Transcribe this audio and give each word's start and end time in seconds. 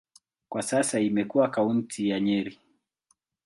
Kwa 0.49 0.61
sasa 0.61 0.99
imekuwa 0.99 1.49
kaunti 1.51 2.09
ya 2.09 2.19
Nyeri. 2.19 2.59